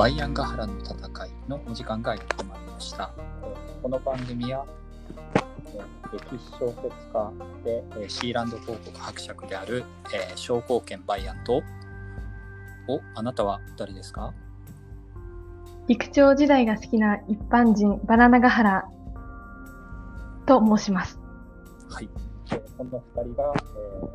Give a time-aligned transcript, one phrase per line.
[0.00, 3.12] バイアンガハラの戦いのお時間がやってまいりました。
[3.82, 4.64] この番組は、
[6.10, 7.32] 歴史小説家
[7.98, 9.84] でシーランド王国伯爵である
[10.36, 11.60] 商工権バイアンと、
[12.88, 14.32] お、あなたは誰ですか？
[15.86, 18.88] 陸長時代が好きな一般人、バナナガハラ
[20.46, 21.20] と申します。
[21.90, 22.08] はい。
[22.78, 24.08] この二人が、えー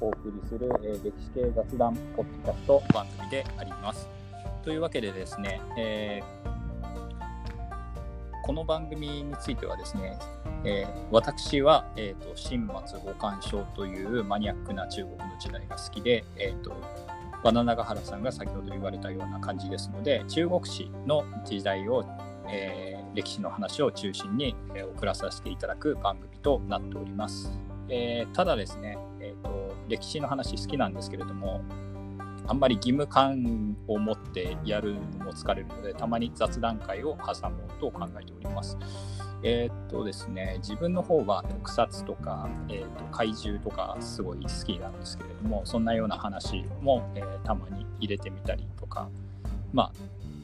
[0.00, 4.08] お送りする、えー歴史系雑談ポッドキャスト番組であります。
[4.68, 6.58] というわけでですね、えー
[8.44, 10.18] この番組についてはですね、
[10.62, 16.76] えー私は、えーと新末五干渉というマニアックな中国の時代が好きで、えーと
[17.42, 22.04] バナナガハラさんが先ほど言われたような感じですので中国史の時代を、
[22.50, 27.58] えー歴史の話を中心に、えー送らさせていただく番組となっております。
[27.88, 31.62] えーただですね、えーと歴史の話好きなんですけれども
[32.48, 38.76] あんまり義務感を持ってやるのも疲れるのでたまに雑談会を挟もうと考えております。
[39.44, 49.08] えーっとですね、自分の方は特撮とか、えーっと怪獣とかすごい好きなんですけれどもそんなような話も、えーたまに入れてみたりとか
[49.72, 49.92] まあ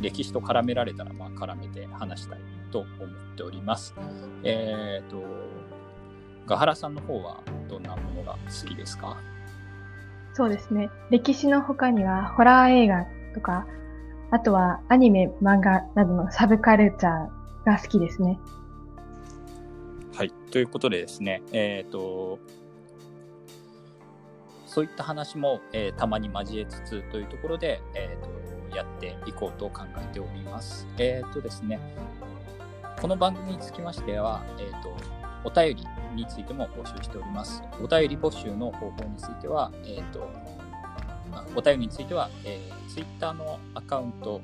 [0.00, 2.38] 歴史と絡められたらまあ絡めて話したい
[2.72, 3.94] と思っております。
[4.42, 5.22] えーっと
[6.46, 9.18] ガハラさんの方はどんなものが好きですか？
[10.40, 10.88] そうですね。
[11.10, 13.66] 歴史の他には、ホラー映画とか、
[14.30, 18.38] あとはアニメ、漫画などのサブカルチャーが好きですね。
[20.16, 22.38] はい、ということでですね、えー、と
[24.64, 30.88] そういった話も、えーたまに交えつつというところで、えー、とやっていこうと考えております。
[30.96, 31.78] えーとですね、
[32.98, 34.96] この番組につきましては、えー、と
[35.44, 37.62] お便りについても募集しております。
[37.82, 40.28] お便り募集の方法については、えーと
[41.32, 44.40] あお便りについては、えー、Twitter のアカウント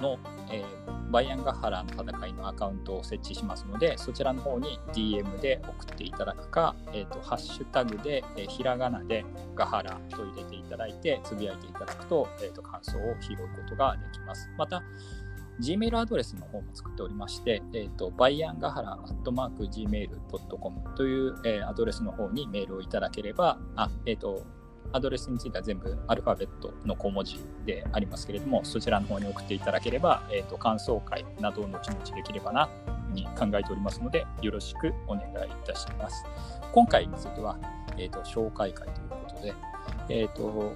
[0.00, 0.18] の、
[0.50, 9.24] えーバイアンガハラの戦いのアカウントを設置しますので、そちらの方に DM で送っていただくか、えー、とハッシュタグで、えーひらがなで
[9.56, 14.48] ガハラと入れていただいて、つぶやいていただくと,、えー、と感想を拾うことができます。
[14.56, 14.84] また、
[15.60, 24.44] Gmail アドレスの方も作っておりまして、えー、とバイアンガハラアットマーク Gmail.com という、えーアドレスの方にメールをいただければ、あ、えっ、と、
[24.92, 32.68] アドレスについては全部アルファベットの小文字でありますけれども、そちらの方に送っていただければ、えー、と感想会などを後々できればな
[33.12, 35.30] に考えておりますので、よろしくお願いい
[35.64, 36.24] たします。
[36.72, 37.58] 今回については、
[37.96, 39.54] えー、と紹介会ということで、
[40.08, 40.74] えー、と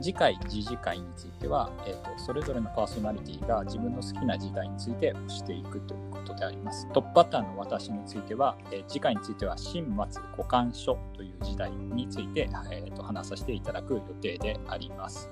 [0.00, 6.86] 次回、次次回については、えー、とそれぞれのパーソナリティが自分の好きな時代について推していくということであります。
[6.92, 15.30] トップバッターの私については、えー次回については、新末五干書という時代について、えー、と話させていただく予定であります。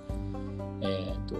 [0.80, 1.36] えー、と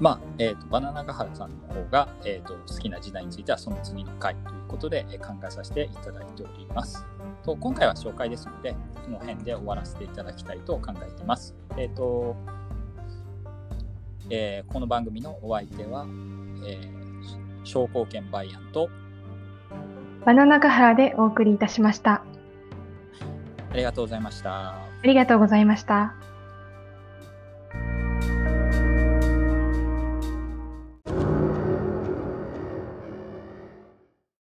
[0.00, 7.06] まあ、えー、とバナナガハラさんの方が、えー、と好きな時代についてはその次の回ということで、えー考えさせていただいております。
[7.44, 11.54] と今回は紹介ですので、この辺で終わらせていただきたいと考えています。
[11.76, 12.36] えっ、と、
[14.30, 16.06] えーこの番組のお相手は、
[16.66, 18.90] えー、商工券バイアンと、
[20.24, 22.24] バナナガハラでお送りいたしました。
[23.70, 24.72] ありがとうございました。
[24.72, 26.33] ありがとうございました。